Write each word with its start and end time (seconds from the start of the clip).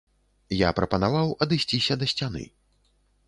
Я 0.59 0.69
прапанаваў 0.79 1.27
адысціся 1.45 1.97
да 2.05 2.09
сцяны. 2.13 2.41